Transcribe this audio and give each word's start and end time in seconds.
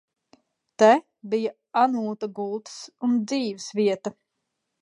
Te 0.83 0.87
bija 1.33 1.51
Anūta 1.83 2.31
gulta 2.39 2.91
un 3.09 3.15
dzīves 3.33 3.71
vieta. 3.83 4.17